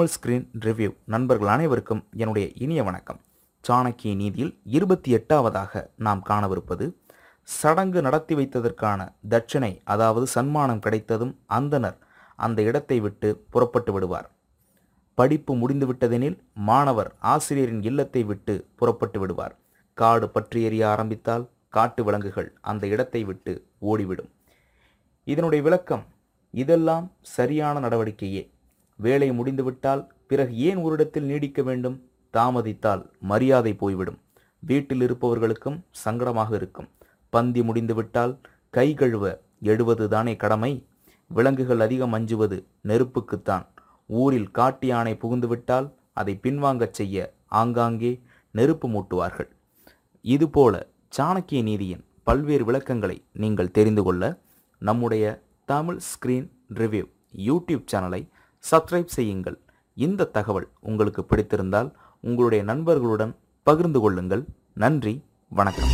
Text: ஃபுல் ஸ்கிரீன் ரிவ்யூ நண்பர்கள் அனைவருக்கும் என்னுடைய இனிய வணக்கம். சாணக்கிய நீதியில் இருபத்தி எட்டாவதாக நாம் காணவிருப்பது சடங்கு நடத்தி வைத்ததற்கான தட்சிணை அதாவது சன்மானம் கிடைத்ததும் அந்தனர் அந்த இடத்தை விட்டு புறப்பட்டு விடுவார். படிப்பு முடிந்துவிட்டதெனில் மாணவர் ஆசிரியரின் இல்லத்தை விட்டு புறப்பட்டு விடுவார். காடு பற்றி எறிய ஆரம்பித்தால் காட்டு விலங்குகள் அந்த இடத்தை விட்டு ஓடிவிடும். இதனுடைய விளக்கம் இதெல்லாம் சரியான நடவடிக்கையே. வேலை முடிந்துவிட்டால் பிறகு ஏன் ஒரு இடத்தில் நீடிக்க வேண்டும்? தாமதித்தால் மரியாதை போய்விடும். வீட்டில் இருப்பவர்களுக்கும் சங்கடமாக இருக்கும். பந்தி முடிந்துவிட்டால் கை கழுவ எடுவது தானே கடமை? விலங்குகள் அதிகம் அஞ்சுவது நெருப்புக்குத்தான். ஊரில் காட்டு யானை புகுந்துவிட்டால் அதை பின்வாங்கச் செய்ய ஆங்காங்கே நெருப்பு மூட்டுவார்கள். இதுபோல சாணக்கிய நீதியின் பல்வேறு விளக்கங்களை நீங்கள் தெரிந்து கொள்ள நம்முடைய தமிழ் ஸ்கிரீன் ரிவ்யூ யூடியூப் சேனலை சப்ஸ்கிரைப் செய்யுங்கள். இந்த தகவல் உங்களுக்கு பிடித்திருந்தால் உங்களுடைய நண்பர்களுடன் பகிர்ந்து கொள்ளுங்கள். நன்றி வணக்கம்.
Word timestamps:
ஃபுல் 0.00 0.12
ஸ்கிரீன் 0.16 0.44
ரிவ்யூ 0.64 0.90
நண்பர்கள் 1.12 1.48
அனைவருக்கும் 1.52 2.00
என்னுடைய 2.22 2.46
இனிய 2.64 2.80
வணக்கம். 2.88 3.18
சாணக்கிய 3.64 4.10
நீதியில் 4.20 4.52
இருபத்தி 4.76 5.10
எட்டாவதாக 5.16 5.80
நாம் 6.06 6.20
காணவிருப்பது 6.28 6.86
சடங்கு 7.48 8.00
நடத்தி 8.06 8.34
வைத்ததற்கான 8.38 9.08
தட்சிணை 9.32 9.70
அதாவது 9.94 10.26
சன்மானம் 10.34 10.82
கிடைத்ததும் 10.84 11.32
அந்தனர் 11.56 11.96
அந்த 12.46 12.62
இடத்தை 12.62 12.98
விட்டு 13.06 13.30
புறப்பட்டு 13.54 13.92
விடுவார். 13.96 14.28
படிப்பு 15.18 15.54
முடிந்துவிட்டதெனில் 15.62 16.38
மாணவர் 16.68 17.10
ஆசிரியரின் 17.32 17.82
இல்லத்தை 17.90 18.22
விட்டு 18.24 18.54
புறப்பட்டு 18.82 19.20
விடுவார். 19.22 19.56
காடு 19.94 20.28
பற்றி 20.36 20.62
எறிய 20.68 20.86
ஆரம்பித்தால் 20.92 21.46
காட்டு 21.78 22.04
விலங்குகள் 22.08 22.50
அந்த 22.72 22.86
இடத்தை 22.94 23.22
விட்டு 23.24 23.54
ஓடிவிடும். 23.92 24.30
இதனுடைய 25.26 25.62
விளக்கம் 25.68 26.06
இதெல்லாம் 26.54 27.08
சரியான 27.36 27.80
நடவடிக்கையே. 27.86 28.44
வேலை 29.04 29.28
முடிந்துவிட்டால் 29.38 30.02
பிறகு 30.30 30.52
ஏன் 30.68 30.80
ஒரு 30.84 30.94
இடத்தில் 30.96 31.28
நீடிக்க 31.30 31.62
வேண்டும்? 31.68 31.96
தாமதித்தால் 32.34 33.02
மரியாதை 33.30 33.72
போய்விடும். 33.82 34.18
வீட்டில் 34.62 35.02
இருப்பவர்களுக்கும் 35.06 35.78
சங்கடமாக 36.04 36.50
இருக்கும். 36.60 36.88
பந்தி 37.32 37.62
முடிந்துவிட்டால் 37.62 38.32
கை 38.76 38.88
கழுவ 38.94 39.24
எடுவது 39.70 40.06
தானே 40.08 40.34
கடமை? 40.36 40.72
விலங்குகள் 41.30 41.80
அதிகம் 41.80 42.14
அஞ்சுவது 42.18 42.58
நெருப்புக்குத்தான். 42.88 43.64
ஊரில் 44.06 44.50
காட்டு 44.50 44.86
யானை 44.86 45.14
புகுந்துவிட்டால் 45.22 45.88
அதை 46.20 46.34
பின்வாங்கச் 46.42 46.96
செய்ய 47.00 47.16
ஆங்காங்கே 47.60 48.12
நெருப்பு 48.54 48.88
மூட்டுவார்கள். 48.88 49.50
இதுபோல 50.24 50.74
சாணக்கிய 51.16 51.60
நீதியின் 51.62 52.04
பல்வேறு 52.28 52.64
விளக்கங்களை 52.64 53.16
நீங்கள் 53.42 53.74
தெரிந்து 53.76 54.02
கொள்ள 54.02 54.22
நம்முடைய 54.82 55.24
தமிழ் 55.64 56.00
ஸ்கிரீன் 56.08 56.48
ரிவ்யூ 56.74 57.04
யூடியூப் 57.48 57.86
சேனலை 57.92 58.22
சப்ஸ்கிரைப் 58.70 59.14
செய்யுங்கள். 59.16 59.58
இந்த 59.94 60.24
தகவல் 60.24 60.68
உங்களுக்கு 60.80 61.24
பிடித்திருந்தால் 61.24 61.90
உங்களுடைய 62.20 62.64
நண்பர்களுடன் 62.64 63.34
பகிர்ந்து 63.62 64.00
கொள்ளுங்கள். 64.00 64.44
நன்றி 64.74 65.24
வணக்கம். 65.48 65.92